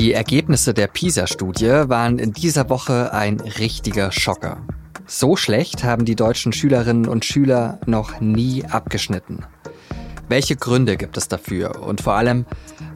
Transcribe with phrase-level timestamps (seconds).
[0.00, 4.62] Die Ergebnisse der PISA-Studie waren in dieser Woche ein richtiger Schocker.
[5.06, 9.44] So schlecht haben die deutschen Schülerinnen und Schüler noch nie abgeschnitten.
[10.26, 11.82] Welche Gründe gibt es dafür?
[11.82, 12.46] Und vor allem,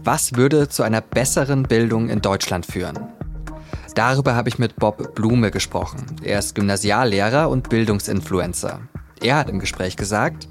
[0.03, 2.99] was würde zu einer besseren Bildung in Deutschland führen?
[3.95, 6.07] Darüber habe ich mit Bob Blume gesprochen.
[6.23, 8.81] Er ist Gymnasiallehrer und Bildungsinfluencer.
[9.21, 10.49] Er hat im Gespräch gesagt,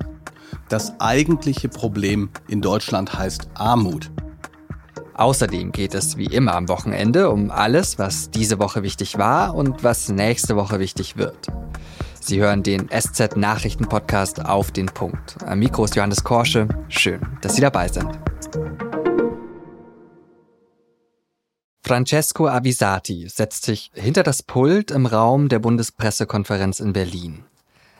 [0.69, 4.11] das eigentliche Problem in Deutschland heißt Armut.
[5.15, 9.83] Außerdem geht es wie immer am Wochenende um alles, was diese Woche wichtig war und
[9.83, 11.47] was nächste Woche wichtig wird.
[12.19, 15.37] Sie hören den SZ Nachrichten Podcast auf den Punkt.
[15.45, 16.67] Am Mikro ist Johannes Korsche.
[16.89, 18.09] Schön, dass Sie dabei sind.
[21.85, 27.43] Francesco Avisati setzt sich hinter das Pult im Raum der Bundespressekonferenz in Berlin.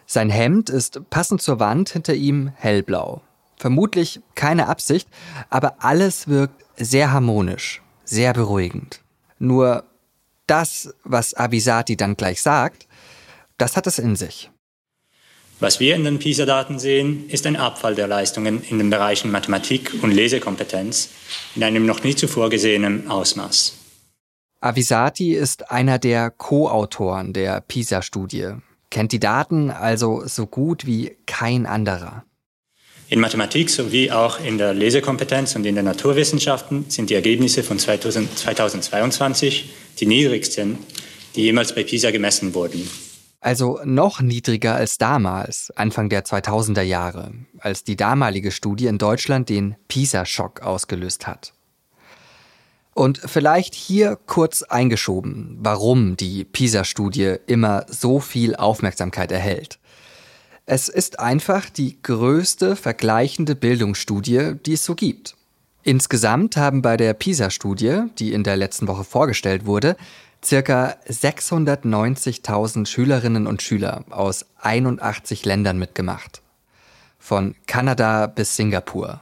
[0.07, 3.21] Sein Hemd ist passend zur Wand hinter ihm hellblau.
[3.57, 5.07] Vermutlich keine Absicht,
[5.49, 9.01] aber alles wirkt sehr harmonisch, sehr beruhigend.
[9.39, 9.83] Nur
[10.47, 12.87] das, was Avisati dann gleich sagt,
[13.57, 14.49] das hat es in sich.
[15.59, 19.93] Was wir in den PISA-Daten sehen, ist ein Abfall der Leistungen in den Bereichen Mathematik
[20.01, 21.09] und Lesekompetenz
[21.55, 23.77] in einem noch nie zuvor gesehenen Ausmaß.
[24.59, 28.55] Avisati ist einer der Co-Autoren der PISA-Studie,
[28.89, 32.25] kennt die Daten also so gut wie kein anderer.
[33.13, 37.77] In Mathematik sowie auch in der Lesekompetenz und in den Naturwissenschaften sind die Ergebnisse von
[37.77, 39.69] 2022
[39.99, 40.79] die niedrigsten,
[41.35, 42.89] die jemals bei PISA gemessen wurden.
[43.39, 49.47] Also noch niedriger als damals, Anfang der 2000er Jahre, als die damalige Studie in Deutschland
[49.47, 51.53] den PISA-Schock ausgelöst hat.
[52.95, 59.77] Und vielleicht hier kurz eingeschoben, warum die PISA-Studie immer so viel Aufmerksamkeit erhält.
[60.65, 65.35] Es ist einfach die größte vergleichende Bildungsstudie, die es so gibt.
[65.83, 69.97] Insgesamt haben bei der PISA-Studie, die in der letzten Woche vorgestellt wurde,
[70.43, 76.41] circa 690.000 Schülerinnen und Schüler aus 81 Ländern mitgemacht.
[77.19, 79.21] Von Kanada bis Singapur.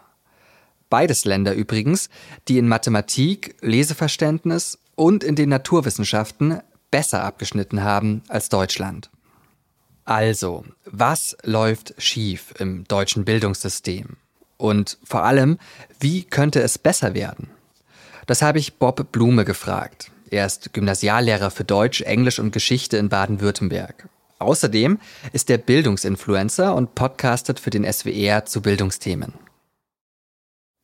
[0.91, 2.09] Beides Länder übrigens,
[2.47, 6.59] die in Mathematik, Leseverständnis und in den Naturwissenschaften
[6.91, 9.09] besser abgeschnitten haben als Deutschland.
[10.11, 14.17] Also, was läuft schief im deutschen Bildungssystem?
[14.57, 15.57] Und vor allem,
[16.01, 17.49] wie könnte es besser werden?
[18.27, 20.11] Das habe ich Bob Blume gefragt.
[20.29, 24.09] Er ist Gymnasiallehrer für Deutsch, Englisch und Geschichte in Baden-Württemberg.
[24.39, 24.99] Außerdem
[25.31, 29.35] ist er Bildungsinfluencer und podcastet für den SWR zu Bildungsthemen.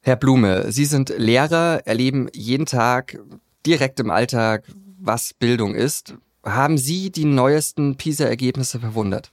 [0.04, 3.20] Herr Blume, Sie sind Lehrer, erleben jeden Tag
[3.66, 4.64] direkt im Alltag,
[4.98, 6.16] was Bildung ist.
[6.48, 9.32] Haben Sie die neuesten PISA-Ergebnisse verwundert?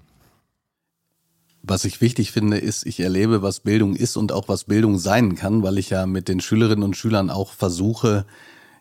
[1.62, 5.36] Was ich wichtig finde, ist, ich erlebe, was Bildung ist und auch was Bildung sein
[5.36, 8.26] kann, weil ich ja mit den Schülerinnen und Schülern auch versuche,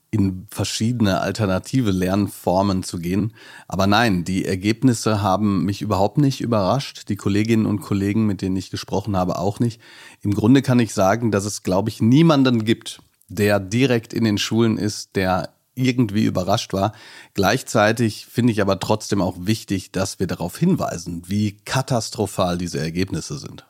[0.09, 3.33] in verschiedene alternative Lernformen zu gehen.
[3.67, 7.09] Aber nein, die Ergebnisse haben mich überhaupt nicht überrascht.
[7.09, 9.79] Die Kolleginnen und Kollegen, mit denen ich gesprochen habe, auch nicht.
[10.21, 14.39] Im Grunde kann ich sagen, dass es, glaube ich, niemanden gibt, der direkt in den
[14.39, 16.93] Schulen ist, der irgendwie überrascht war.
[17.33, 23.37] Gleichzeitig finde ich aber trotzdem auch wichtig, dass wir darauf hinweisen, wie katastrophal diese Ergebnisse
[23.37, 23.65] sind.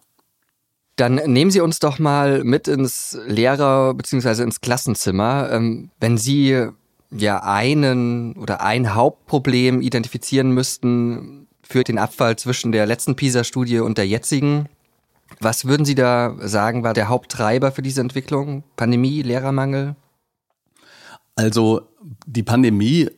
[0.95, 4.43] Dann nehmen Sie uns doch mal mit ins Lehrer- bzw.
[4.43, 5.49] ins Klassenzimmer.
[5.51, 6.67] Ähm, wenn Sie
[7.09, 13.97] ja einen oder ein Hauptproblem identifizieren müssten für den Abfall zwischen der letzten PISA-Studie und
[13.97, 14.69] der jetzigen,
[15.39, 18.63] was würden Sie da sagen, war der Haupttreiber für diese Entwicklung?
[18.75, 19.95] Pandemie, Lehrermangel?
[21.35, 21.89] Also
[22.25, 23.09] die Pandemie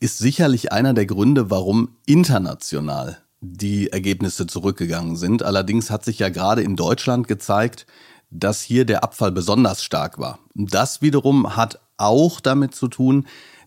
[0.00, 5.42] ist sicherlich einer der Gründe, warum international die Ergebnisse zurückgegangen sind.
[5.42, 7.86] Allerdings hat sich ja gerade in Deutschland gezeigt,
[8.30, 10.38] dass hier der Abfall besonders stark war.
[10.54, 13.26] Das wiederum hat auch damit zu tun,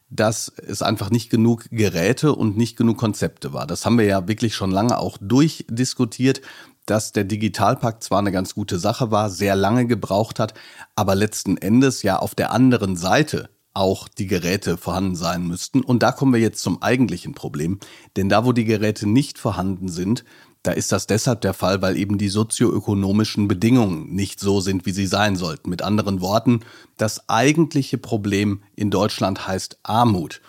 [0.09, 3.67] dass es einfach nicht genug Geräte und nicht genug Konzepte war.
[3.67, 6.41] Das haben wir ja wirklich schon lange auch durchdiskutiert,
[6.85, 10.53] dass der Digitalpakt zwar eine ganz gute Sache war, sehr lange gebraucht hat,
[10.95, 15.81] aber letzten Endes ja auf der anderen Seite auch die Geräte vorhanden sein müssten.
[15.81, 17.79] Und da kommen wir jetzt zum eigentlichen Problem.
[18.15, 20.23] Denn da, wo die Geräte nicht vorhanden sind,
[20.63, 24.91] da ist das deshalb der Fall, weil eben die sozioökonomischen Bedingungen nicht so sind, wie
[24.93, 25.69] sie sein sollten.
[25.69, 26.61] Mit anderen Worten,
[26.97, 30.41] das eigentliche Problem in Deutschland heißt Armut.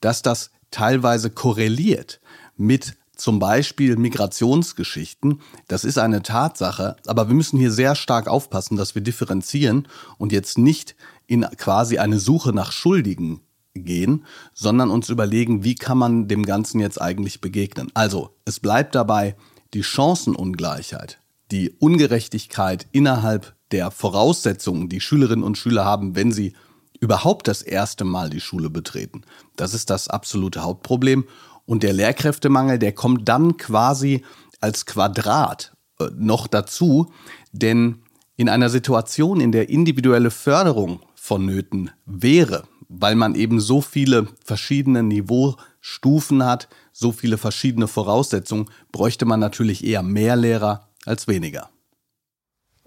[0.00, 2.20] Dass das teilweise korreliert
[2.56, 8.76] mit zum Beispiel Migrationsgeschichten, das ist eine Tatsache, aber wir müssen hier sehr stark aufpassen,
[8.76, 9.86] dass wir differenzieren
[10.18, 10.96] und jetzt nicht
[11.28, 13.40] in quasi eine Suche nach Schuldigen
[13.74, 14.24] gehen,
[14.54, 17.92] sondern uns überlegen, wie kann man dem Ganzen jetzt eigentlich begegnen.
[17.94, 19.36] Also, es bleibt dabei,
[19.72, 21.20] die Chancenungleichheit,
[21.52, 26.54] die Ungerechtigkeit innerhalb der Voraussetzungen, die Schülerinnen und Schüler haben, wenn sie
[26.98, 29.22] überhaupt das erste Mal die Schule betreten.
[29.54, 31.24] Das ist das absolute Hauptproblem.
[31.66, 34.22] Und der Lehrkräftemangel, der kommt dann quasi
[34.60, 37.12] als Quadrat äh, noch dazu,
[37.52, 38.02] denn
[38.36, 45.02] in einer Situation, in der individuelle Förderung vonnöten wäre, weil man eben so viele verschiedene
[45.02, 51.70] Niveaustufen hat, so viele verschiedene Voraussetzungen, bräuchte man natürlich eher mehr Lehrer als weniger.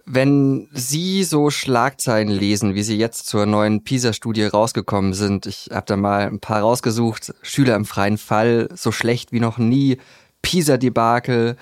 [0.07, 5.87] Wenn Sie so Schlagzeilen lesen, wie sie jetzt zur neuen PISA-Studie rausgekommen sind, ich habe
[5.87, 9.97] da mal ein paar rausgesucht, Schüler im freien Fall, so schlecht wie noch nie,
[10.43, 11.57] PISA-Debakel.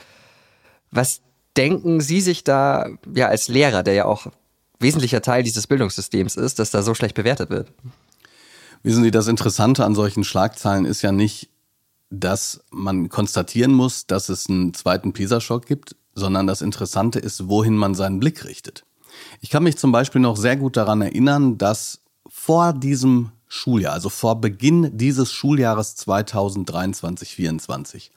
[0.91, 1.21] Was
[1.55, 4.27] denken Sie sich da ja als Lehrer, der ja auch
[4.77, 7.71] wesentlicher Teil dieses Bildungssystems ist, dass da so schlecht bewertet wird?
[8.83, 11.49] Wissen Sie, das Interessante an solchen Schlagzeilen ist ja nicht,
[12.09, 17.75] dass man konstatieren muss, dass es einen zweiten PISA-Schock gibt, sondern das Interessante ist, wohin
[17.75, 18.85] man seinen Blick richtet.
[19.41, 24.09] Ich kann mich zum Beispiel noch sehr gut daran erinnern, dass vor diesem Schuljahr, also
[24.09, 28.09] vor Beginn dieses Schuljahres 2023-24,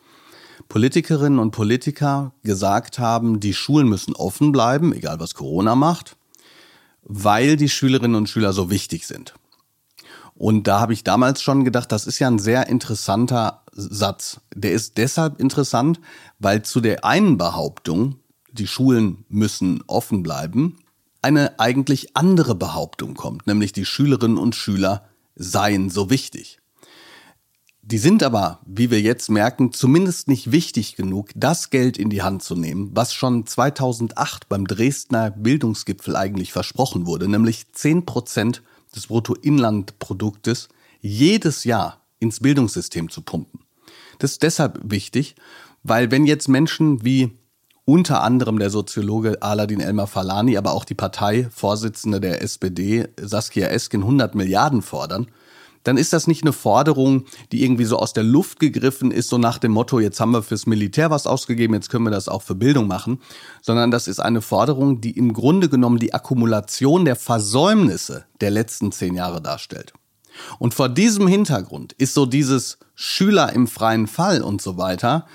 [0.68, 6.16] Politikerinnen und Politiker gesagt haben, die Schulen müssen offen bleiben, egal was Corona macht,
[7.02, 9.34] weil die Schülerinnen und Schüler so wichtig sind.
[10.38, 14.40] Und da habe ich damals schon gedacht, das ist ja ein sehr interessanter Satz.
[14.54, 15.98] Der ist deshalb interessant,
[16.38, 18.16] weil zu der einen Behauptung,
[18.52, 20.78] die Schulen müssen offen bleiben,
[21.22, 26.60] eine eigentlich andere Behauptung kommt, nämlich die Schülerinnen und Schüler seien so wichtig.
[27.82, 32.22] Die sind aber, wie wir jetzt merken, zumindest nicht wichtig genug, das Geld in die
[32.22, 38.62] Hand zu nehmen, was schon 2008 beim Dresdner Bildungsgipfel eigentlich versprochen wurde, nämlich 10 Prozent
[38.96, 40.68] des Bruttoinlandproduktes
[41.00, 43.60] jedes Jahr ins Bildungssystem zu pumpen.
[44.18, 45.36] Das ist deshalb wichtig,
[45.82, 47.30] weil wenn jetzt Menschen wie
[47.84, 54.02] unter anderem der Soziologe Aladin Elmar Falani, aber auch die Parteivorsitzende der SPD Saskia Esken
[54.02, 55.28] 100 Milliarden fordern,
[55.86, 59.38] dann ist das nicht eine Forderung, die irgendwie so aus der Luft gegriffen ist, so
[59.38, 62.42] nach dem Motto, jetzt haben wir fürs Militär was ausgegeben, jetzt können wir das auch
[62.42, 63.20] für Bildung machen,
[63.62, 68.90] sondern das ist eine Forderung, die im Grunde genommen die Akkumulation der Versäumnisse der letzten
[68.90, 69.92] zehn Jahre darstellt.
[70.58, 75.26] Und vor diesem Hintergrund ist so dieses Schüler im freien Fall und so weiter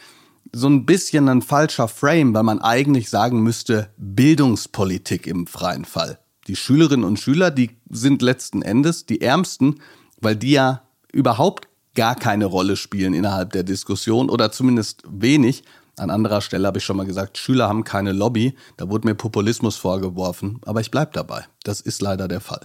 [0.54, 6.20] so ein bisschen ein falscher Frame, weil man eigentlich sagen müsste Bildungspolitik im freien Fall.
[6.48, 9.80] Die Schülerinnen und Schüler, die sind letzten Endes die Ärmsten,
[10.22, 10.82] weil die ja
[11.12, 15.64] überhaupt gar keine Rolle spielen innerhalb der Diskussion oder zumindest wenig.
[15.98, 18.56] An anderer Stelle habe ich schon mal gesagt, Schüler haben keine Lobby.
[18.78, 21.46] Da wurde mir Populismus vorgeworfen, aber ich bleibe dabei.
[21.64, 22.62] Das ist leider der Fall.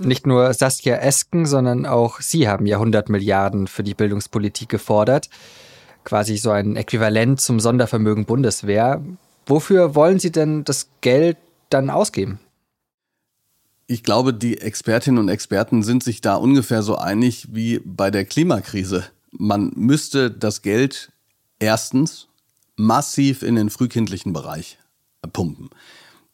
[0.00, 5.28] Nicht nur Saskia Esken, sondern auch Sie haben ja 100 Milliarden für die Bildungspolitik gefordert.
[6.04, 9.02] Quasi so ein Äquivalent zum Sondervermögen Bundeswehr.
[9.46, 11.36] Wofür wollen Sie denn das Geld
[11.70, 12.38] dann ausgeben?
[13.90, 18.26] Ich glaube, die Expertinnen und Experten sind sich da ungefähr so einig wie bei der
[18.26, 19.06] Klimakrise.
[19.30, 21.10] Man müsste das Geld
[21.58, 22.28] erstens
[22.76, 24.78] massiv in den frühkindlichen Bereich
[25.32, 25.70] pumpen.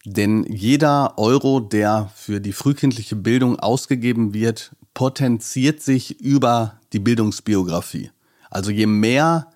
[0.05, 8.11] Denn jeder Euro, der für die frühkindliche Bildung ausgegeben wird, potenziert sich über die Bildungsbiografie.
[8.51, 9.53] Also je mehr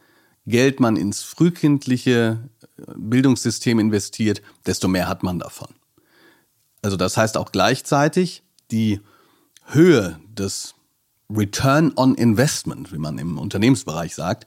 [0.46, 2.38] Geld man ins frühkindliche
[2.96, 5.68] Bildungssystem investiert, desto mehr hat man davon.
[6.88, 9.02] Also das heißt auch gleichzeitig die
[9.66, 10.74] Höhe des
[11.28, 14.46] Return on Investment, wie man im Unternehmensbereich sagt,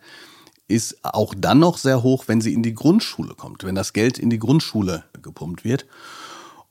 [0.68, 4.18] ist auch dann noch sehr hoch, wenn sie in die Grundschule kommt, wenn das Geld
[4.18, 5.86] in die Grundschule gepumpt wird.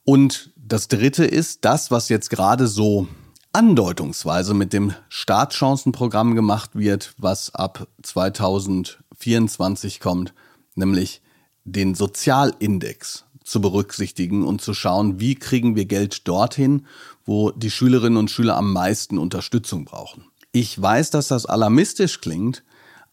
[0.03, 3.07] Und das Dritte ist das, was jetzt gerade so
[3.53, 10.33] andeutungsweise mit dem Startchancenprogramm gemacht wird, was ab 2024 kommt,
[10.75, 11.21] nämlich
[11.63, 16.85] den Sozialindex zu berücksichtigen und zu schauen, wie kriegen wir Geld dorthin,
[17.25, 20.25] wo die Schülerinnen und Schüler am meisten Unterstützung brauchen.
[20.51, 22.63] Ich weiß, dass das alarmistisch klingt,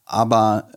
[0.04, 0.70] aber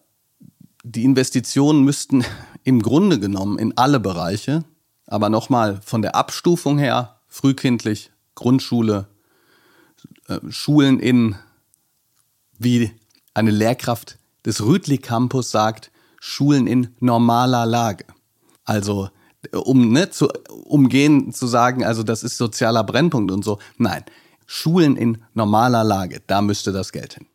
[0.84, 2.24] die Investitionen müssten
[2.64, 4.64] im Grunde genommen in alle Bereiche,
[5.08, 9.08] aber nochmal von der Abstufung her, frühkindlich, Grundschule,
[10.28, 11.36] äh, Schulen in,
[12.58, 12.92] wie
[13.34, 18.06] eine Lehrkraft des Rütli Campus sagt, Schulen in normaler Lage.
[18.64, 19.10] Also
[19.54, 20.30] um ne, zu
[20.66, 23.60] umgehen zu sagen, also das ist sozialer Brennpunkt und so.
[23.78, 24.04] Nein,
[24.46, 27.28] Schulen in normaler Lage, da müsste das Geld hin.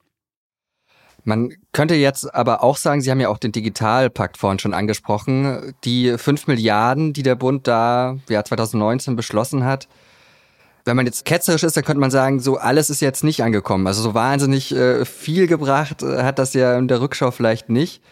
[1.24, 5.74] Man könnte jetzt aber auch sagen, Sie haben ja auch den Digitalpakt vorhin schon angesprochen,
[5.82, 9.88] die 5 Milliarden, die der Bund da ja, 2019 beschlossen hat.
[10.84, 13.88] Wenn man jetzt ketzerisch ist, dann könnte man sagen, so alles ist jetzt nicht angekommen.
[13.88, 18.02] Also so wahnsinnig äh, viel gebracht äh, hat das ja in der Rückschau vielleicht nicht.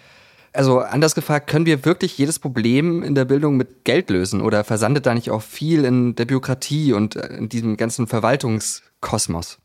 [0.54, 4.62] Also anders gefragt, können wir wirklich jedes Problem in der Bildung mit Geld lösen oder
[4.62, 9.58] versandet da nicht auch viel in der Bürokratie und äh, in diesem ganzen Verwaltungskosmos?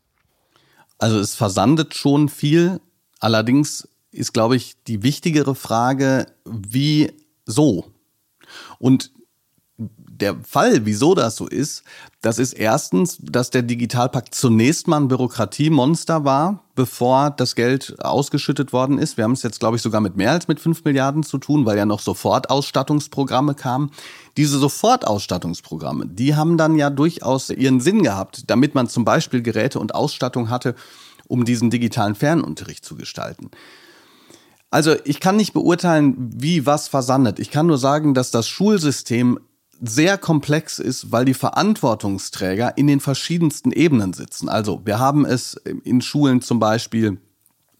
[0.98, 2.80] Also es versandet schon viel.
[3.20, 7.12] Allerdings ist, glaube ich, die wichtigere Frage, wie
[7.46, 7.92] so?
[8.80, 9.12] Und
[10.20, 11.82] der Fall, wieso das so ist,
[12.20, 18.72] das ist erstens, dass der Digitalpakt zunächst mal ein Bürokratiemonster war, bevor das Geld ausgeschüttet
[18.72, 19.16] worden ist.
[19.16, 21.64] Wir haben es jetzt, glaube ich, sogar mit mehr als mit fünf Milliarden zu tun,
[21.66, 23.90] weil ja noch Sofortausstattungsprogramme kamen.
[24.36, 29.78] Diese Sofortausstattungsprogramme, die haben dann ja durchaus ihren Sinn gehabt, damit man zum Beispiel Geräte
[29.78, 30.74] und Ausstattung hatte,
[31.26, 33.50] um diesen digitalen Fernunterricht zu gestalten.
[34.70, 37.38] Also ich kann nicht beurteilen, wie was versandet.
[37.40, 39.40] Ich kann nur sagen, dass das Schulsystem
[39.80, 44.48] sehr komplex ist, weil die Verantwortungsträger in den verschiedensten Ebenen sitzen.
[44.48, 47.18] Also wir haben es in Schulen zum Beispiel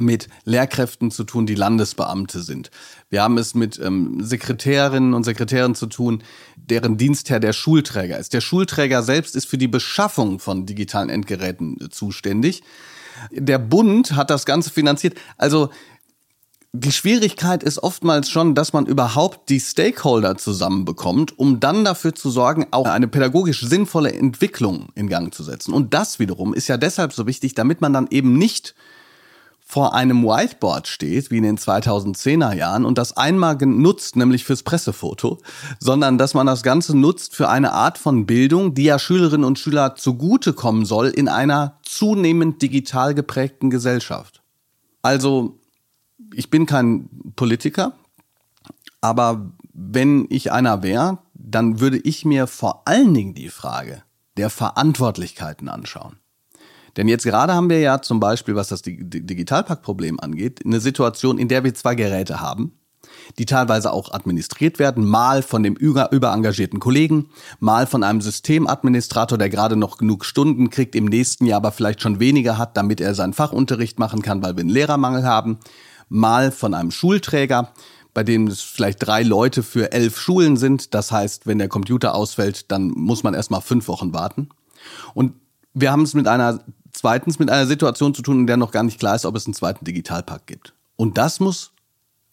[0.00, 2.70] mit Lehrkräften zu tun, die Landesbeamte sind.
[3.10, 6.22] Wir haben es mit ähm, Sekretärinnen und Sekretären zu tun,
[6.56, 8.32] deren Dienstherr der Schulträger ist.
[8.32, 12.62] Der Schulträger selbst ist für die Beschaffung von digitalen Endgeräten äh, zuständig.
[13.30, 15.18] Der Bund hat das Ganze finanziert.
[15.36, 15.68] Also
[16.72, 22.30] die Schwierigkeit ist oftmals schon, dass man überhaupt die Stakeholder zusammenbekommt, um dann dafür zu
[22.30, 25.74] sorgen, auch eine pädagogisch sinnvolle Entwicklung in Gang zu setzen.
[25.74, 28.76] Und das wiederum ist ja deshalb so wichtig, damit man dann eben nicht
[29.66, 34.64] vor einem Whiteboard steht, wie in den 2010er Jahren, und das einmal genutzt, nämlich fürs
[34.64, 35.38] Pressefoto,
[35.78, 39.58] sondern dass man das Ganze nutzt für eine Art von Bildung, die ja Schülerinnen und
[39.60, 44.42] Schüler zugutekommen soll in einer zunehmend digital geprägten Gesellschaft.
[45.02, 45.59] Also
[46.34, 47.92] ich bin kein Politiker,
[49.00, 54.02] aber wenn ich einer wäre, dann würde ich mir vor allen Dingen die Frage
[54.36, 56.16] der Verantwortlichkeiten anschauen.
[56.96, 61.48] Denn jetzt gerade haben wir ja zum Beispiel, was das Digitalpack-Problem angeht, eine Situation, in
[61.48, 62.72] der wir zwar Geräte haben,
[63.38, 69.48] die teilweise auch administriert werden, mal von dem überengagierten Kollegen, mal von einem Systemadministrator, der
[69.48, 73.14] gerade noch genug Stunden kriegt, im nächsten Jahr aber vielleicht schon weniger hat, damit er
[73.14, 75.58] seinen Fachunterricht machen kann, weil wir einen Lehrermangel haben
[76.10, 77.72] mal von einem Schulträger,
[78.12, 80.94] bei dem es vielleicht drei Leute für elf Schulen sind.
[80.94, 84.50] Das heißt, wenn der Computer ausfällt, dann muss man erstmal fünf Wochen warten.
[85.14, 85.32] Und
[85.72, 86.62] wir haben es mit einer,
[86.92, 89.46] zweitens mit einer Situation zu tun, in der noch gar nicht klar ist, ob es
[89.46, 90.74] einen zweiten Digitalpakt gibt.
[90.96, 91.72] Und das muss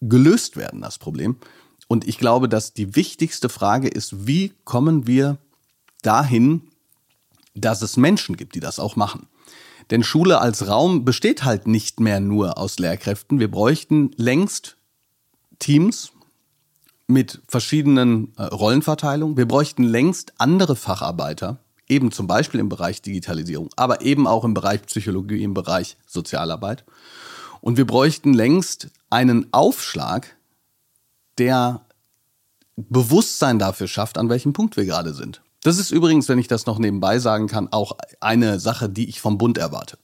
[0.00, 1.36] gelöst werden, das Problem.
[1.86, 5.38] Und ich glaube, dass die wichtigste Frage ist, wie kommen wir
[6.02, 6.62] dahin,
[7.54, 9.26] dass es Menschen gibt, die das auch machen.
[9.90, 13.40] Denn Schule als Raum besteht halt nicht mehr nur aus Lehrkräften.
[13.40, 14.76] Wir bräuchten längst
[15.58, 16.12] Teams
[17.06, 19.36] mit verschiedenen äh, Rollenverteilungen.
[19.36, 24.54] Wir bräuchten längst andere Facharbeiter, eben zum Beispiel im Bereich Digitalisierung, aber eben auch im
[24.54, 26.84] Bereich Psychologie, im Bereich Sozialarbeit.
[27.60, 30.36] Und wir bräuchten längst einen Aufschlag,
[31.38, 31.80] der
[32.76, 35.40] Bewusstsein dafür schafft, an welchem Punkt wir gerade sind.
[35.62, 39.20] Das ist übrigens, wenn ich das noch nebenbei sagen kann, auch eine Sache, die ich
[39.20, 39.98] vom Bund erwarte.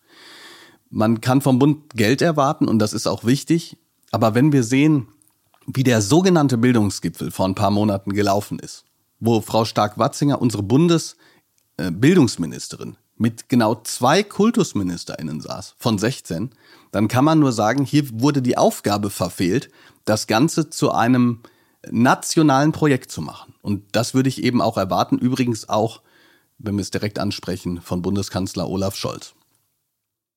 [0.91, 3.77] Man kann vom Bund Geld erwarten und das ist auch wichtig.
[4.11, 5.09] Aber wenn wir sehen,
[5.67, 8.85] wie der sogenannte Bildungsgipfel vor ein paar Monaten gelaufen ist,
[9.21, 16.51] wo Frau Stark-Watzinger, unsere Bundesbildungsministerin, mit genau zwei KultusministerInnen saß, von 16,
[16.91, 19.71] dann kann man nur sagen, hier wurde die Aufgabe verfehlt,
[20.05, 21.41] das Ganze zu einem
[21.91, 23.55] nationalen Projekt zu machen.
[23.63, 26.03] Und das würde ich eben auch erwarten, übrigens auch,
[26.59, 29.35] wenn wir es direkt ansprechen, von Bundeskanzler Olaf Scholz.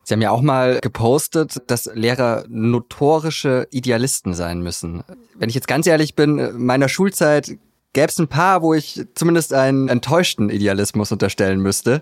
[0.04, 5.04] Sie haben ja auch mal gepostet, dass Lehrer notorische Idealisten sein müssen.
[5.36, 7.58] Wenn ich jetzt ganz ehrlich bin, meiner Schulzeit
[7.92, 12.02] gäbe es ein paar, wo ich zumindest einen enttäuschten Idealismus unterstellen müsste.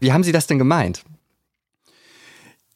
[0.00, 1.04] Wie haben Sie das denn gemeint?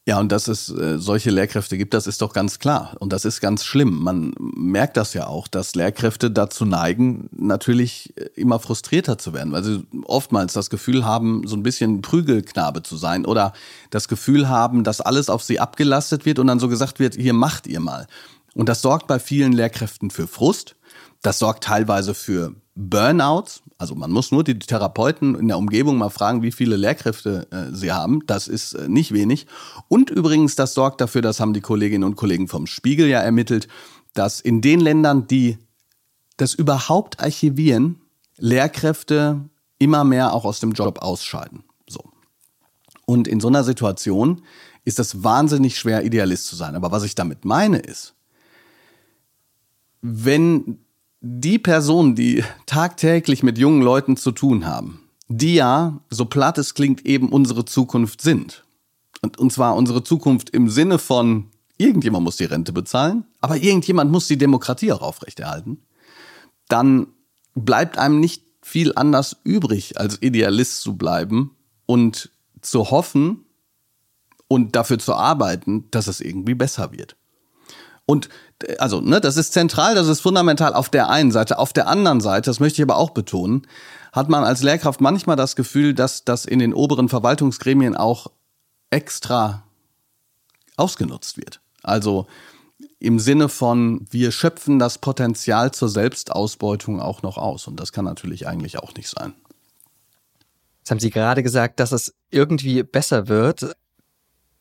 [0.09, 2.97] Ja, und dass es äh, solche Lehrkräfte gibt, das ist doch ganz klar.
[2.99, 4.03] Und das ist ganz schlimm.
[4.03, 9.53] Man merkt das ja auch, dass Lehrkräfte dazu neigen, natürlich äh, immer frustrierter zu werden,
[9.53, 13.53] weil sie oftmals das Gefühl haben, so ein bisschen Prügelknabe zu sein oder
[13.91, 17.35] das Gefühl haben, dass alles auf sie abgelastet wird und dann so gesagt wird, hier
[17.35, 18.07] macht ihr mal.
[18.55, 20.77] Und das sorgt bei vielen Lehrkräften für Frust.
[21.21, 23.63] Das sorgt teilweise für Burnouts.
[23.77, 27.75] Also man muss nur die Therapeuten in der Umgebung mal fragen, wie viele Lehrkräfte äh,
[27.75, 28.25] sie haben.
[28.27, 29.47] Das ist äh, nicht wenig.
[29.89, 33.67] Und übrigens, das sorgt dafür, das haben die Kolleginnen und Kollegen vom Spiegel ja ermittelt,
[34.15, 35.59] dass in den Ländern, die
[36.37, 38.01] das überhaupt archivieren,
[38.37, 39.41] Lehrkräfte
[39.79, 41.65] immer mehr auch aus dem Job ausscheiden.
[41.89, 42.01] So.
[43.07, 44.43] Und in so einer Situation
[44.85, 46.77] ist es wahnsinnig schwer, Idealist zu sein.
[46.77, 48.15] Aber was ich damit meine ist,
[50.01, 50.79] wenn
[51.21, 56.75] die Personen, die tagtäglich mit jungen Leuten zu tun haben, die ja, so platt es
[56.75, 58.65] klingt, eben unsere Zukunft sind.
[59.21, 64.11] Und, und zwar unsere Zukunft im Sinne von irgendjemand muss die Rente bezahlen, aber irgendjemand
[64.11, 65.83] muss die Demokratie auch aufrechterhalten,
[66.69, 67.09] dann
[67.55, 71.57] bleibt einem nicht viel anders übrig, als Idealist zu bleiben
[71.87, 73.45] und zu hoffen
[74.47, 77.17] und dafür zu arbeiten, dass es irgendwie besser wird.
[78.11, 78.31] Und
[78.79, 81.59] also, ne, das ist zentral, das ist fundamental auf der einen Seite.
[81.59, 83.67] Auf der anderen Seite, das möchte ich aber auch betonen,
[84.13, 88.29] hat man als Lehrkraft manchmal das Gefühl, dass das in den oberen Verwaltungsgremien auch
[88.89, 89.63] extra
[90.79, 91.61] ausgenutzt wird.
[91.83, 92.27] Also
[92.99, 97.67] im Sinne von, wir schöpfen das Potenzial zur Selbstausbeutung auch noch aus.
[97.67, 99.35] Und das kann natürlich eigentlich auch nicht sein.
[100.79, 103.77] Jetzt haben Sie gerade gesagt, dass es irgendwie besser wird.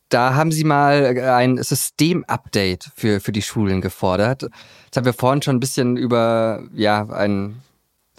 [0.10, 4.44] Da haben Sie mal ein Systemupdate für, für die Schulen gefordert.
[4.86, 7.62] Jetzt haben wir vorhin schon ein bisschen über ja, ein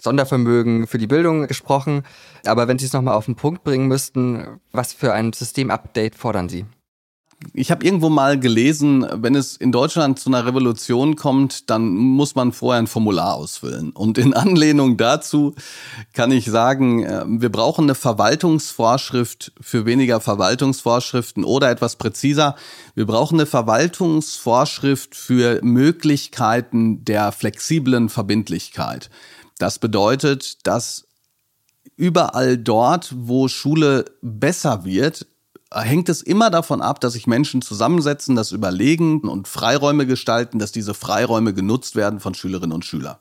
[0.01, 2.03] Sondervermögen für die Bildung gesprochen.
[2.45, 6.47] Aber wenn Sie es nochmal auf den Punkt bringen müssten, was für ein Systemupdate fordern
[6.47, 6.65] Sie?
[7.53, 12.35] Ich habe irgendwo mal gelesen, wenn es in Deutschland zu einer Revolution kommt, dann muss
[12.35, 13.91] man vorher ein Formular ausfüllen.
[13.91, 15.55] Und in Anlehnung dazu
[16.11, 22.55] kann ich sagen, äh, wir brauchen eine Verwaltungsvorschrift für weniger Verwaltungsvorschriften oder etwas präziser,
[22.93, 29.09] wir brauchen eine Verwaltungsvorschrift für Möglichkeiten der flexiblen Verbindlichkeit.
[29.59, 31.07] Das bedeutet, dass
[31.95, 35.25] überall dort, wo Schule besser wird,
[35.73, 40.71] hängt es immer davon ab, dass sich Menschen zusammensetzen, das überlegen und Freiräume gestalten, dass
[40.71, 43.17] diese Freiräume genutzt werden von Schülerinnen und Schülern.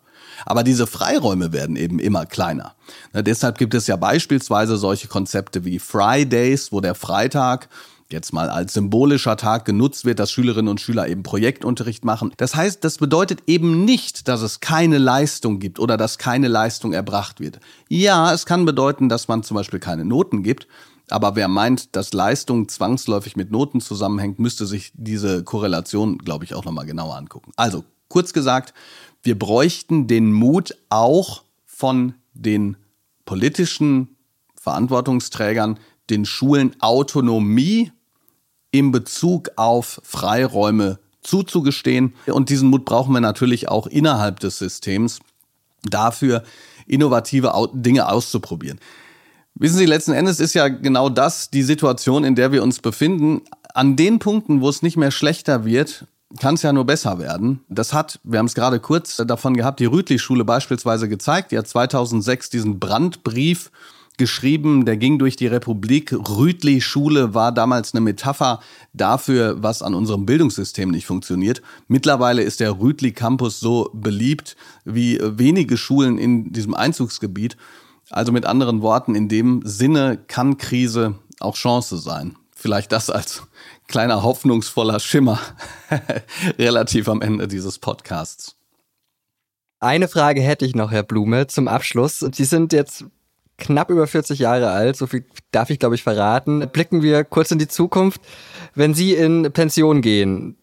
[0.47, 2.75] Aber diese Freiräume werden eben immer kleiner.
[3.13, 7.69] Na, deshalb gibt es ja beispielsweise solche Konzepte wie Fridays, wo der Freitag
[8.11, 12.33] jetzt mal als symbolischer Tag genutzt wird, dass Schülerinnen und Schüler eben Projektunterricht machen.
[12.39, 16.95] Das heißt, das bedeutet eben nicht, dass es keine Leistung gibt oder dass keine Leistung
[16.95, 17.61] erbracht wird.
[17.89, 20.67] Ja, es kann bedeuten, dass man zum Beispiel keine Noten gibt,
[21.11, 26.55] aber wer meint, dass Leistung zwangsläufig mit Noten zusammenhängt, müsste sich diese Korrelation, glaube ich,
[26.55, 27.53] auch nochmal genauer angucken.
[27.57, 28.75] Also, kurz gesagt,
[29.23, 32.77] wir bräuchten den Mut auch von den
[33.25, 34.17] politischen
[34.61, 35.79] Verantwortungsträgern,
[36.11, 37.93] den Schulen Autonomie
[38.71, 42.15] im Bezug auf Freiräume zuzugestehen.
[42.27, 45.21] Und diesen Mut brauchen wir natürlich auch innerhalb des Systems
[45.83, 46.43] dafür,
[46.87, 48.81] innovative Dinge auszuprobieren.
[49.61, 53.43] Wissen Sie, letzten Endes ist ja genau das die Situation, in der wir uns befinden.
[53.75, 56.07] An den Punkten, wo es nicht mehr schlechter wird,
[56.39, 57.61] kann es ja nur besser werden.
[57.69, 61.51] Das hat, wir haben es gerade kurz davon gehabt, die Rütli-Schule beispielsweise gezeigt.
[61.51, 63.73] Die hat 2006 diesen Brandbrief
[64.17, 66.13] geschrieben, der ging durch die Republik.
[66.13, 68.61] Rütli-Schule war damals eine Metapher
[68.93, 71.63] dafür, was an unserem Bildungssystem nicht funktioniert.
[71.89, 77.57] Mittlerweile ist der Rütli-Campus so beliebt wie wenige Schulen in diesem Einzugsgebiet.
[78.11, 82.37] Also mit anderen Worten, in dem Sinne kann Krise auch Chance sein.
[82.55, 83.43] Vielleicht das als
[83.87, 85.39] kleiner hoffnungsvoller Schimmer
[86.59, 88.57] relativ am Ende dieses Podcasts.
[89.81, 92.19] Eine Frage hätte ich noch, Herr Blume, zum Abschluss.
[92.19, 93.05] Sie sind jetzt
[93.59, 96.69] knapp über 40 Jahre alt, so viel darf ich, glaube ich, verraten.
[96.73, 98.21] Blicken wir kurz in die Zukunft.
[98.75, 100.57] Wenn Sie in Pension gehen,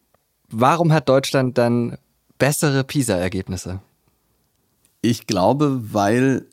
[0.50, 1.98] warum hat Deutschland dann
[2.38, 3.82] bessere PISA-Ergebnisse?
[5.02, 6.48] Ich glaube, weil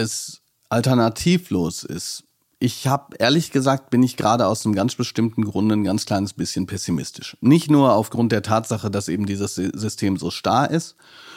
[0.00, 2.24] es alternativlos ist.
[2.58, 6.34] Ich habe ehrlich gesagt, bin ich gerade aus einem ganz bestimmten Grund ein ganz kleines
[6.34, 7.36] bisschen pessimistisch.
[7.40, 10.96] Nicht nur aufgrund der Tatsache, dass eben dieses System so starr ist,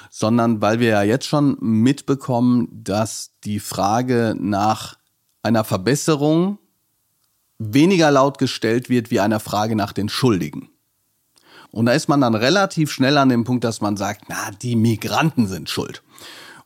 [0.10, 4.98] sondern weil wir ja jetzt schon mitbekommen, dass die Frage nach
[5.44, 6.60] einer Verbesserung
[7.58, 10.70] weniger laut gestellt wird wie einer Frage nach den Schuldigen.
[11.72, 14.76] Und da ist man dann relativ schnell an dem Punkt, dass man sagt, na, die
[14.76, 16.04] Migranten sind schuld.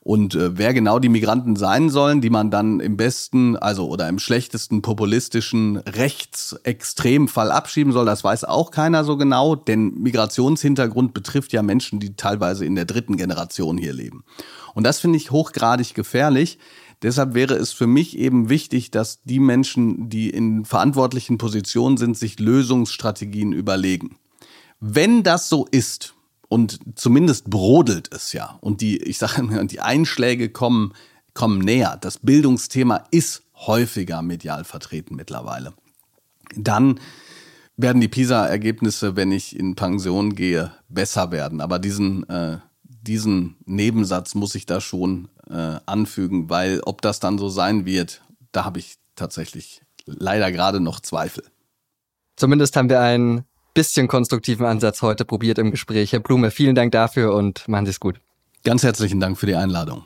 [0.07, 4.07] Und äh, wer genau die Migranten sein sollen, die man dann im besten, also oder
[4.07, 11.51] im schlechtesten populistischen Rechtsextremfall abschieben soll, das weiß auch keiner so genau, denn Migrationshintergrund betrifft
[11.51, 14.23] ja Menschen, die teilweise in der dritten Generation hier leben.
[14.73, 16.57] Und das finde ich hochgradig gefährlich.
[17.01, 22.17] Deshalb wäre es für mich eben wichtig, dass die Menschen, die in verantwortlichen Positionen sind,
[22.17, 24.15] sich Lösungsstrategien überlegen.
[24.79, 26.13] Wenn das so ist,
[26.49, 28.57] und zumindest brodelt es ja.
[28.61, 30.93] Und die, ich sage, die Einschläge kommen,
[31.33, 31.97] kommen näher.
[31.99, 35.73] Das Bildungsthema ist häufiger medial vertreten mittlerweile.
[36.55, 36.99] Dann
[37.75, 41.61] werden die PISA-Ergebnisse, wenn ich in Pension gehe, besser werden.
[41.61, 47.37] Aber diesen, äh, diesen Nebensatz muss ich da schon äh, anfügen, weil ob das dann
[47.37, 51.43] so sein wird, da habe ich tatsächlich leider gerade noch Zweifel.
[52.35, 53.43] Zumindest haben wir einen
[53.77, 56.11] bisschen konstruktiven Ansatz heute probiert im Gespräch.
[56.11, 58.19] Herr Blume, vielen Dank dafür und machen Sie es gut.
[58.63, 60.03] Ganz herzlichen Dank für die Einladung.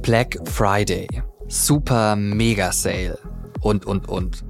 [0.00, 1.06] Black Friday,
[1.48, 3.18] Super Mega Sale
[3.60, 4.42] und, und, und.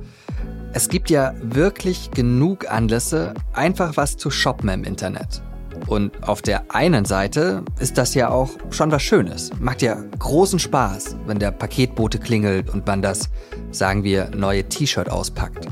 [0.73, 5.43] Es gibt ja wirklich genug Anlässe, einfach was zu shoppen im Internet.
[5.87, 9.51] Und auf der einen Seite ist das ja auch schon was Schönes.
[9.61, 13.31] Macht ja großen Spaß, wenn der Paketbote klingelt und man das,
[13.71, 15.67] sagen wir, neue T-Shirt auspackt.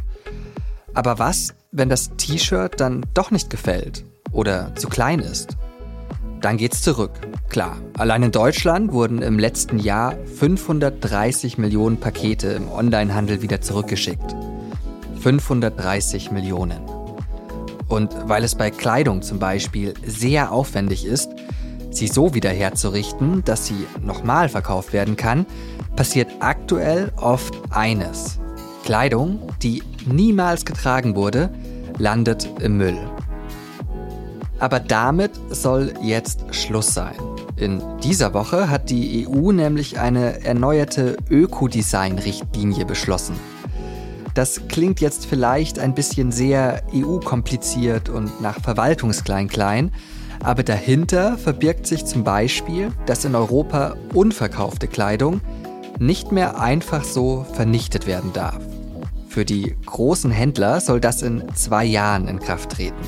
[0.95, 5.57] Aber was, wenn das T-Shirt dann doch nicht gefällt oder zu klein ist?
[6.41, 7.13] Dann geht's zurück.
[7.49, 14.37] Klar, allein in Deutschland wurden im letzten Jahr 530 Millionen Pakete im Onlinehandel wieder zurückgeschickt.
[15.21, 16.94] 530 Millionen.
[17.95, 21.31] Und weil es bei Kleidung zum Beispiel sehr aufwendig ist,
[21.93, 25.47] sie so wieder herzurichten, dass sie nochmal verkauft werden kann,
[25.95, 28.41] passiert aktuell oft eines.
[28.85, 31.51] Kleidung, die niemals getragen wurde,
[31.97, 32.99] landet im Müll.
[34.59, 37.15] Aber damit soll jetzt Schluss sein.
[37.55, 43.37] In dieser Woche hat die EU nämlich eine erneuerte Ökodesign-Richtlinie beschlossen.
[44.35, 49.93] Das klingt jetzt vielleicht ein bisschen sehr EU-kompliziert und nach Verwaltungsklein-Klein,
[50.43, 55.41] aber dahinter verbirgt sich zum Beispiel, dass in Europa unverkaufte Kleidung
[56.01, 58.59] nicht mehr einfach so vernichtet werden darf.
[59.29, 63.03] Für die großen Händler soll das in zwei Jahren in Kraft treten.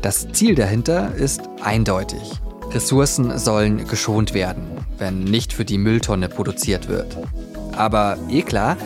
[0.00, 2.40] Das Ziel dahinter ist eindeutig.
[2.70, 4.64] Ressourcen sollen geschont werden,
[4.98, 7.16] wenn nicht für die Mülltonne produziert wird.
[7.72, 8.76] Aber eh klar,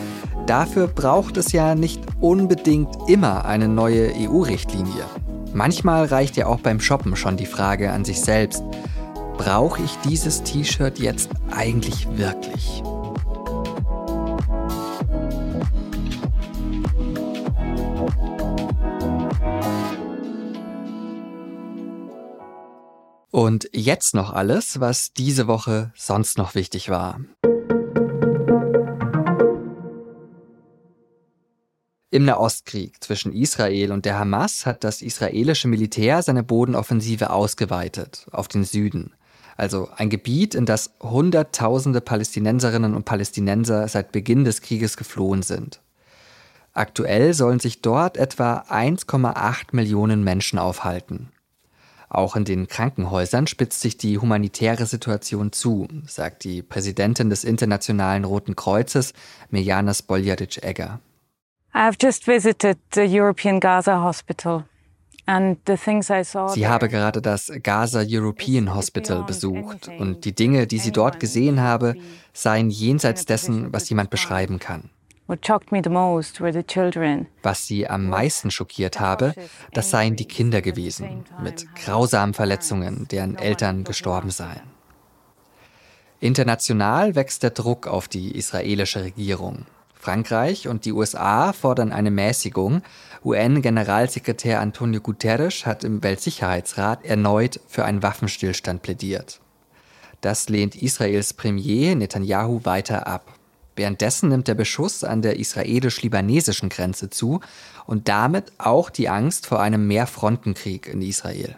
[0.49, 5.05] Dafür braucht es ja nicht unbedingt immer eine neue EU-Richtlinie.
[5.53, 8.63] Manchmal reicht ja auch beim Shoppen schon die Frage an sich selbst,
[9.37, 12.81] brauche ich dieses T-Shirt jetzt eigentlich wirklich?
[23.29, 27.19] Und jetzt noch alles, was diese Woche sonst noch wichtig war.
[32.11, 38.47] Im Nahostkrieg zwischen Israel und der Hamas hat das israelische Militär seine Bodenoffensive ausgeweitet auf
[38.47, 39.13] den Süden.
[39.57, 45.81] Also ein Gebiet, in das Hunderttausende Palästinenserinnen und Palästinenser seit Beginn des Krieges geflohen sind.
[46.73, 51.31] Aktuell sollen sich dort etwa 1,8 Millionen Menschen aufhalten.
[52.09, 58.23] Auch in den Krankenhäusern spitzt sich die humanitäre Situation zu, sagt die Präsidentin des Internationalen
[58.23, 59.13] Roten Kreuzes,
[59.51, 61.01] Mirjana Spoljaric-Egger.
[66.55, 71.61] Sie habe gerade das Gaza European Hospital besucht und die Dinge, die sie dort gesehen
[71.61, 71.95] habe,
[72.33, 74.89] seien jenseits dessen, was jemand beschreiben kann.
[77.43, 79.35] Was sie am meisten schockiert habe,
[79.71, 84.63] das seien die Kinder gewesen, mit grausamen Verletzungen, deren Eltern gestorben seien.
[86.19, 89.67] International wächst der Druck auf die israelische Regierung.
[89.99, 92.81] Frankreich und die USA fordern eine Mäßigung.
[93.23, 99.41] UN-Generalsekretär Antonio Guterres hat im Weltsicherheitsrat erneut für einen Waffenstillstand plädiert.
[100.21, 103.33] Das lehnt Israels Premier Netanyahu weiter ab.
[103.75, 107.41] Währenddessen nimmt der Beschuss an der israelisch-libanesischen Grenze zu
[107.85, 111.57] und damit auch die Angst vor einem Mehrfrontenkrieg in Israel.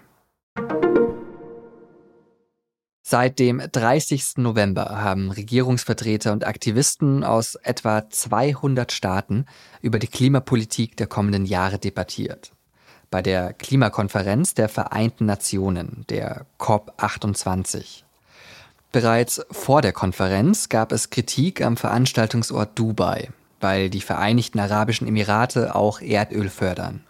[3.12, 4.38] Seit dem 30.
[4.38, 9.47] November haben Regierungsvertreter und Aktivisten aus etwa 200 Staaten
[9.82, 12.54] über die Klimapolitik der kommenden Jahre debattiert.
[13.10, 18.04] Bei der Klimakonferenz der Vereinten Nationen, der COP28.
[18.93, 23.28] Bereits vor der Konferenz gab es Kritik am Veranstaltungsort Dubai,
[23.60, 27.04] weil die Vereinigten Arabischen Emirate auch Erdöl fördern.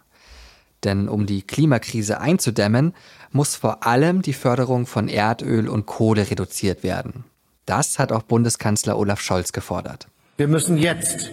[0.84, 2.94] Denn um die Klimakrise einzudämmen,
[3.30, 7.24] muss vor allem die Förderung von Erdöl und Kohle reduziert werden.
[7.66, 10.08] Das hat auch Bundeskanzler Olaf Scholz gefordert.
[10.36, 11.30] Wir müssen jetzt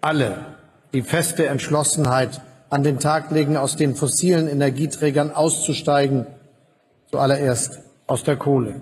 [0.00, 0.44] alle
[0.92, 6.26] die feste Entschlossenheit an den Tag legen, aus den fossilen Energieträgern auszusteigen,
[7.10, 8.80] zuallererst aus der Kohle.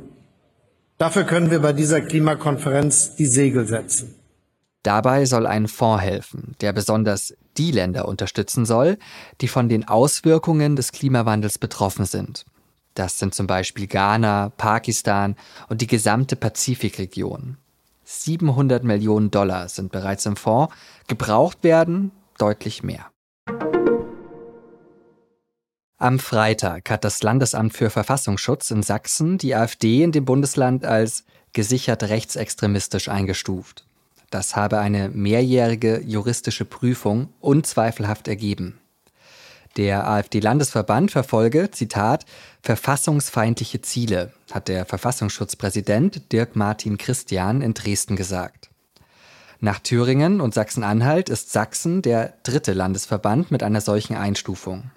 [0.99, 4.15] Dafür können wir bei dieser Klimakonferenz die Segel setzen.
[4.83, 8.99] Dabei soll ein Fonds helfen, der besonders die Länder unterstützen soll,
[9.41, 12.45] die von den Auswirkungen des Klimawandels betroffen sind.
[12.95, 15.37] Das sind zum Beispiel Ghana, Pakistan
[15.69, 17.57] und die gesamte Pazifikregion.
[18.05, 20.75] 700 Millionen Dollar sind bereits im Fonds,
[21.07, 23.07] gebraucht werden deutlich mehr.
[25.99, 31.25] Am Freitag hat das Landesamt für Verfassungsschutz in Sachsen die AfD in dem Bundesland als
[31.53, 33.87] gesichert rechtsextremistisch eingestuft.
[34.31, 38.79] Das habe eine mehrjährige juristische Prüfung unzweifelhaft ergeben.
[39.77, 42.25] Der AfD-Landesverband verfolge, Zitat,
[42.63, 48.71] verfassungsfeindliche Ziele, hat der Verfassungsschutzpräsident Dirk Martin Christian in Dresden gesagt.
[49.61, 54.91] Nach Thüringen und Sachsen-Anhalt ist Sachsen der dritte Landesverband mit einer solchen Einstufung.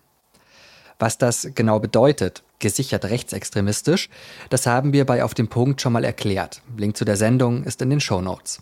[0.99, 4.09] Was das genau bedeutet, gesichert rechtsextremistisch,
[4.49, 6.61] das haben wir bei Auf dem Punkt schon mal erklärt.
[6.77, 8.61] Link zu der Sendung ist in den Show Notes.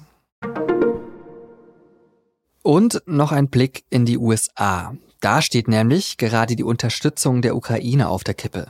[2.63, 4.95] Und noch ein Blick in die USA.
[5.19, 8.67] Da steht nämlich gerade die Unterstützung der Ukraine auf der Kippe.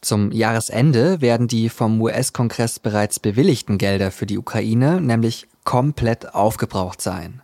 [0.00, 7.02] Zum Jahresende werden die vom US-Kongress bereits bewilligten Gelder für die Ukraine nämlich komplett aufgebraucht
[7.02, 7.42] sein.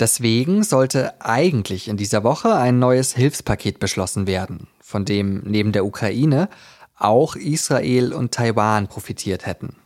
[0.00, 5.84] Deswegen sollte eigentlich in dieser Woche ein neues Hilfspaket beschlossen werden, von dem neben der
[5.84, 6.48] Ukraine
[6.96, 9.76] auch Israel und Taiwan profitiert hätten.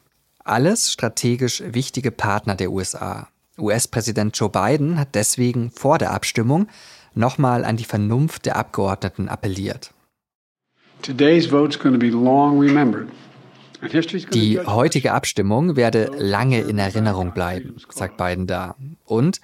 [0.42, 3.28] Alles strategisch wichtige Partner der USA.
[3.58, 6.68] US-Präsident Joe Biden hat deswegen vor der Abstimmung
[7.14, 9.92] nochmal an die Vernunft der Abgeordneten appelliert.
[14.32, 18.76] Die heutige Abstimmung werde lange in Erinnerung bleiben, sagt Biden da.
[19.04, 19.40] Und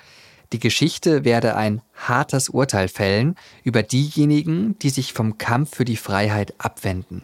[0.52, 5.96] die Geschichte werde ein hartes Urteil fällen über diejenigen, die sich vom Kampf für die
[5.96, 7.22] Freiheit abwenden.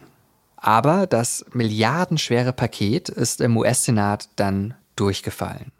[0.55, 5.71] Aber das milliardenschwere Paket ist im US-Senat dann durchgefallen.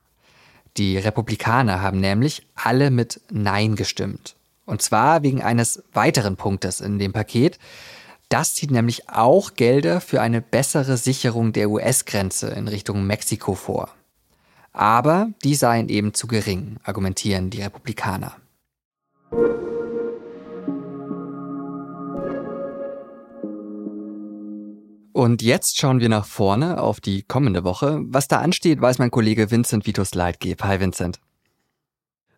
[0.77, 4.35] Die Republikaner haben nämlich alle mit Nein gestimmt.
[4.65, 7.57] Und zwar wegen eines weiteren Punktes in dem Paket.
[8.29, 13.89] Das zieht nämlich auch Gelder für eine bessere Sicherung der US-Grenze in Richtung Mexiko vor.
[14.73, 18.35] Aber die seien eben zu gering, argumentieren die Republikaner.
[25.17, 28.01] Und jetzt schauen wir nach vorne auf die kommende Woche.
[28.03, 30.61] Was da ansteht, weiß mein Kollege Vincent Vitus Leitgeb.
[30.61, 31.19] Hi Vincent.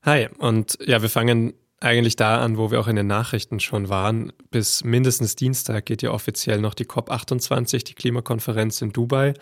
[0.04, 3.90] Hi, und ja, wir fangen eigentlich da an, wo wir auch in den Nachrichten schon
[3.90, 4.32] waren.
[4.50, 9.34] Bis mindestens Dienstag geht ja offiziell noch die COP28, die Klimakonferenz in Dubai.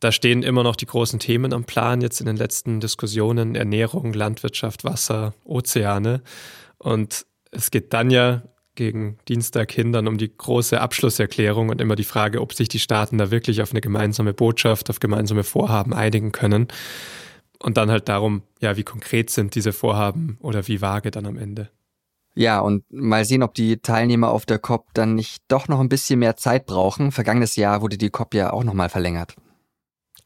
[0.00, 4.14] Da stehen immer noch die großen Themen am Plan, jetzt in den letzten Diskussionen, Ernährung,
[4.14, 6.22] Landwirtschaft, Wasser, Ozeane.
[6.78, 8.44] Und es geht dann ja
[8.76, 12.78] gegen Dienstag hin dann um die große Abschlusserklärung und immer die Frage, ob sich die
[12.78, 16.68] Staaten da wirklich auf eine gemeinsame Botschaft, auf gemeinsame Vorhaben einigen können.
[17.58, 21.38] Und dann halt darum, ja, wie konkret sind diese Vorhaben oder wie vage dann am
[21.38, 21.70] Ende.
[22.34, 25.88] Ja, und mal sehen, ob die Teilnehmer auf der COP dann nicht doch noch ein
[25.88, 27.10] bisschen mehr Zeit brauchen.
[27.10, 29.36] Vergangenes Jahr wurde die COP ja auch nochmal verlängert.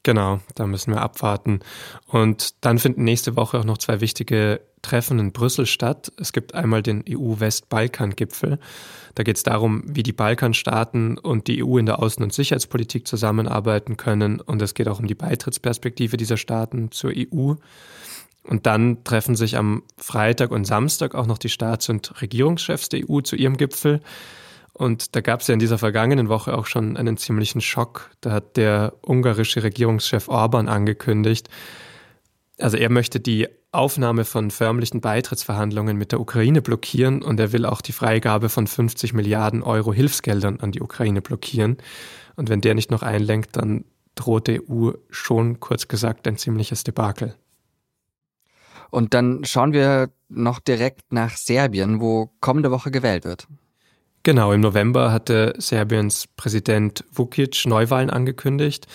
[0.03, 1.61] Genau, da müssen wir abwarten.
[2.07, 6.11] Und dann finden nächste Woche auch noch zwei wichtige Treffen in Brüssel statt.
[6.17, 8.59] Es gibt einmal den EU-West-Balkan-Gipfel.
[9.15, 13.07] Da geht es darum, wie die Balkanstaaten und die EU in der Außen- und Sicherheitspolitik
[13.07, 14.41] zusammenarbeiten können.
[14.41, 17.55] Und es geht auch um die Beitrittsperspektive dieser Staaten zur EU.
[18.45, 23.09] Und dann treffen sich am Freitag und Samstag auch noch die Staats- und Regierungschefs der
[23.09, 24.01] EU zu ihrem Gipfel.
[24.81, 28.13] Und da gab es ja in dieser vergangenen Woche auch schon einen ziemlichen Schock.
[28.23, 31.51] Da hat der ungarische Regierungschef Orban angekündigt,
[32.57, 37.67] also er möchte die Aufnahme von förmlichen Beitrittsverhandlungen mit der Ukraine blockieren und er will
[37.67, 41.77] auch die Freigabe von 50 Milliarden Euro Hilfsgeldern an die Ukraine blockieren.
[42.37, 46.85] Und wenn der nicht noch einlenkt, dann droht der EU schon kurz gesagt ein ziemliches
[46.85, 47.35] Debakel.
[48.89, 53.47] Und dann schauen wir noch direkt nach Serbien, wo kommende Woche gewählt wird.
[54.23, 58.87] Genau, im November hatte Serbiens Präsident Vucic Neuwahlen angekündigt.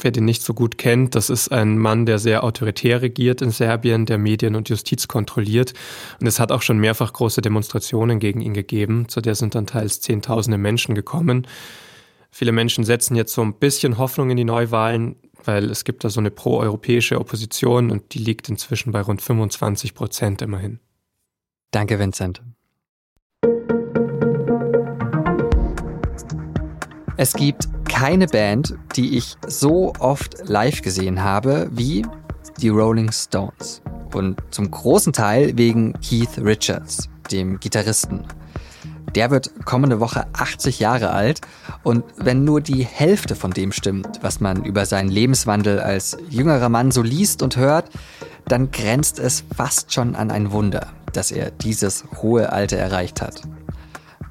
[0.00, 3.50] Wer den nicht so gut kennt, das ist ein Mann, der sehr autoritär regiert in
[3.50, 5.72] Serbien, der Medien und Justiz kontrolliert.
[6.20, 9.08] Und es hat auch schon mehrfach große Demonstrationen gegen ihn gegeben.
[9.08, 11.46] Zu der sind dann teils Zehntausende Menschen gekommen.
[12.32, 16.10] Viele Menschen setzen jetzt so ein bisschen Hoffnung in die Neuwahlen, weil es gibt da
[16.10, 20.80] so eine proeuropäische Opposition und die liegt inzwischen bei rund 25 Prozent immerhin.
[21.70, 22.42] Danke, Vincent.
[27.24, 32.04] Es gibt keine Band, die ich so oft live gesehen habe wie
[32.60, 33.80] die Rolling Stones.
[34.12, 38.26] Und zum großen Teil wegen Keith Richards, dem Gitarristen.
[39.14, 41.40] Der wird kommende Woche 80 Jahre alt
[41.82, 46.68] und wenn nur die Hälfte von dem stimmt, was man über seinen Lebenswandel als jüngerer
[46.68, 47.88] Mann so liest und hört,
[48.48, 53.40] dann grenzt es fast schon an ein Wunder, dass er dieses hohe Alter erreicht hat.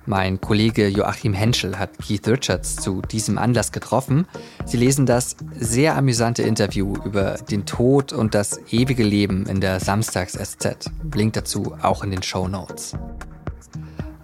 [0.05, 4.27] Mein Kollege Joachim Henschel hat Keith Richards zu diesem Anlass getroffen.
[4.65, 9.79] Sie lesen das sehr amüsante Interview über den Tod und das ewige Leben in der
[9.79, 10.91] Samstags-SZ.
[11.15, 12.97] Link dazu auch in den Show Notes.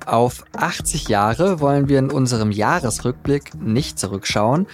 [0.05, 4.67] Auf 80 Jahre wollen wir in unserem Jahresrückblick nicht zurückschauen,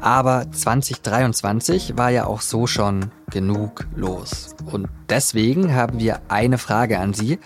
[0.00, 4.56] aber 2023 war ja auch so schon genug los.
[4.66, 7.38] Und deswegen haben wir eine Frage an Sie.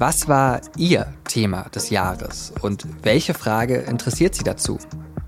[0.00, 4.78] Was war Ihr Thema des Jahres und welche Frage interessiert Sie dazu?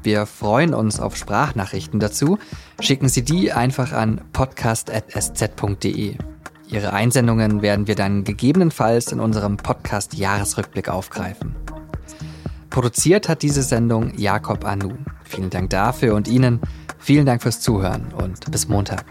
[0.05, 2.39] Wir freuen uns auf Sprachnachrichten dazu.
[2.79, 6.15] Schicken Sie die einfach an podcast.sz.de.
[6.69, 11.57] Ihre Einsendungen werden wir dann gegebenenfalls in unserem Podcast Jahresrückblick aufgreifen.
[12.71, 14.93] Produziert hat diese Sendung Jakob Anu.
[15.25, 16.61] Vielen Dank dafür und Ihnen
[16.97, 19.05] vielen Dank fürs Zuhören und bis Montag.